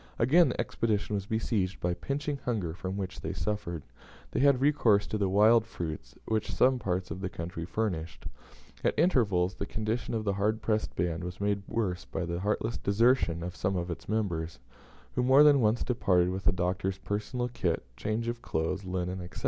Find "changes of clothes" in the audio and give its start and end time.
17.95-18.85